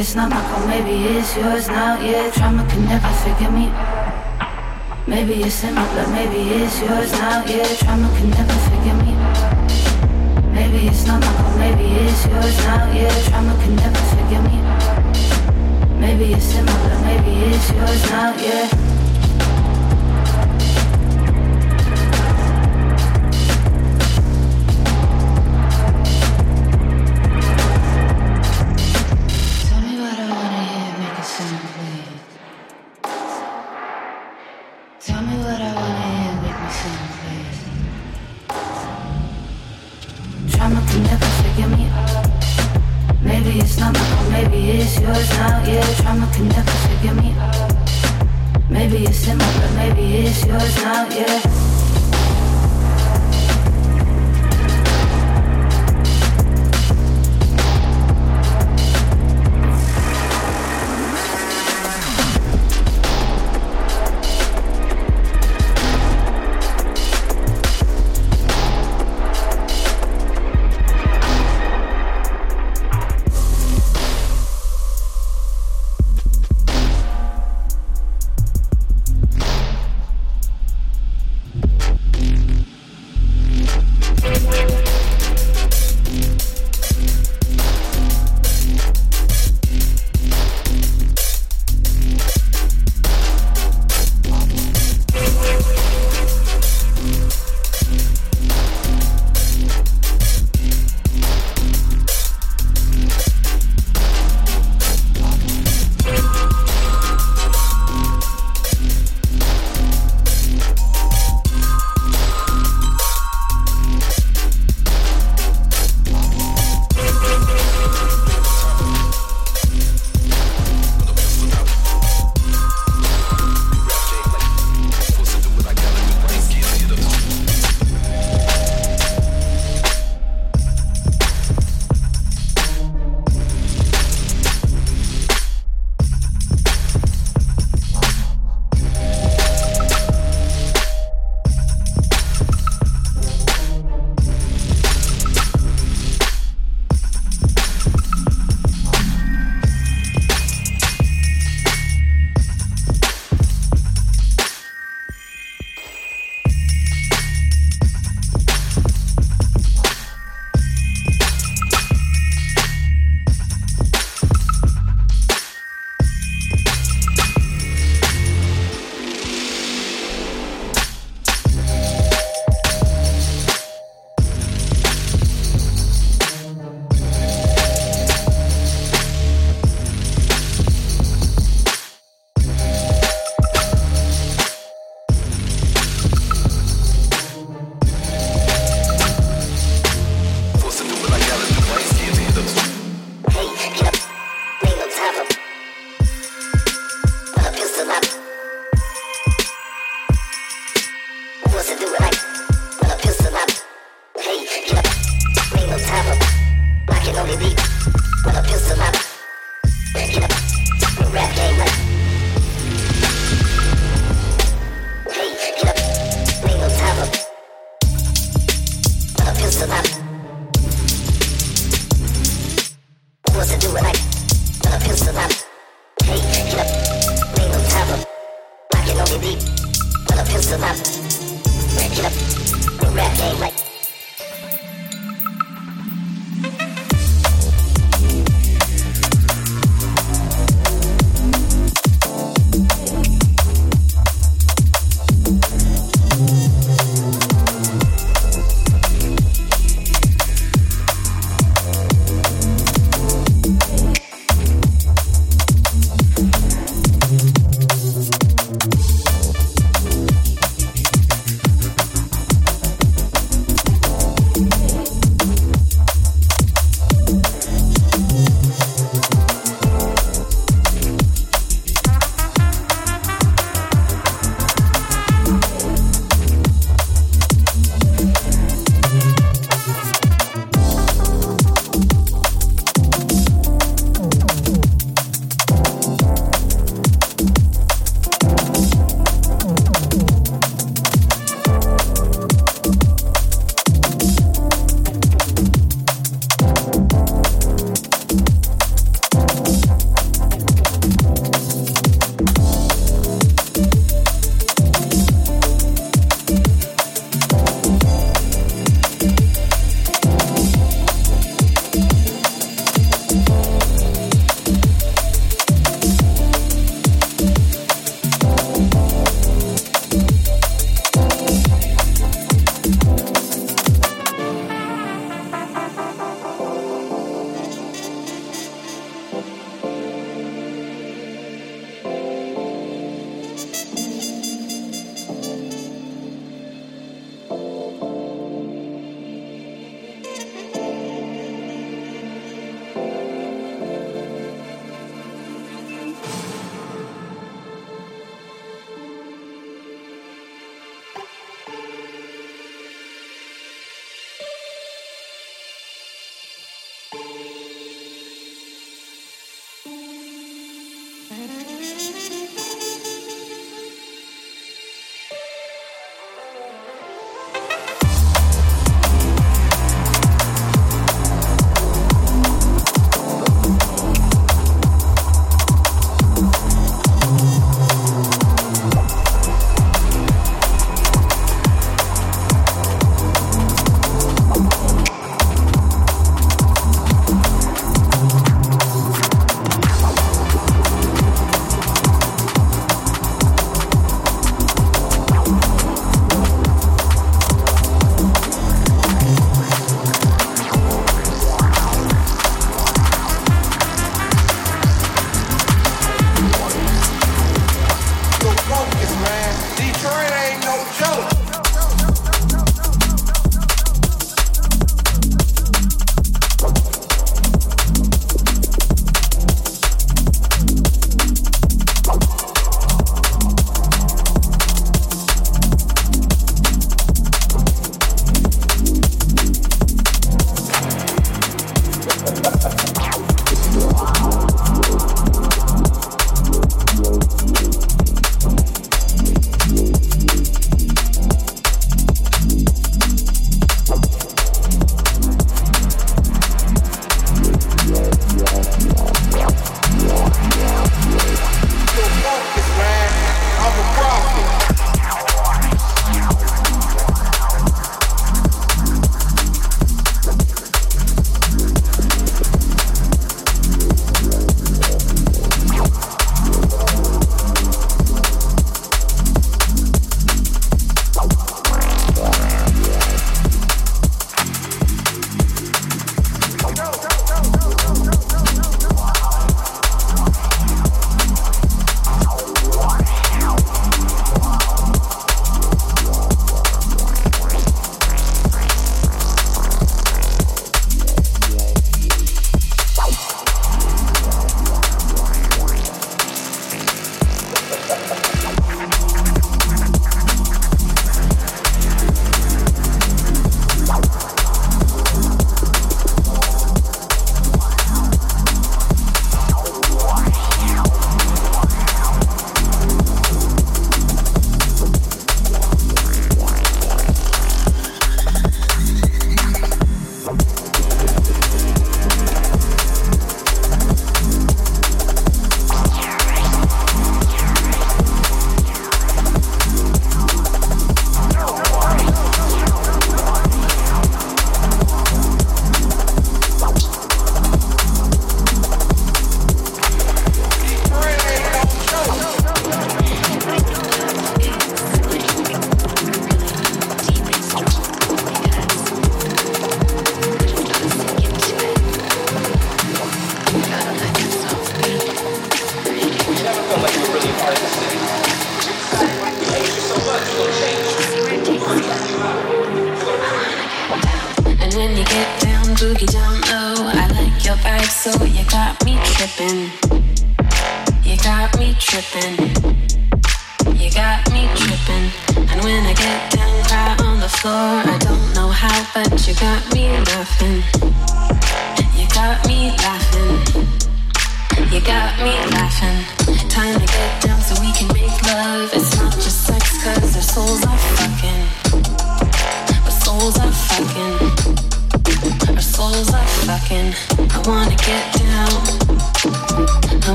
[0.00, 2.00] it's not my call, maybe it's yours now.
[2.00, 3.70] Yeah, trauma can never forgive me.
[5.06, 7.44] Maybe it's in my blood, maybe it's yours now.
[7.44, 9.12] Yeah, trauma can never forgive me.
[10.56, 12.90] Maybe it's not my call, maybe it's yours now.
[12.92, 14.58] Yeah, trauma can never forgive me.
[16.00, 18.34] Maybe it's in my blood, maybe it's yours now.
[18.38, 18.89] Yeah.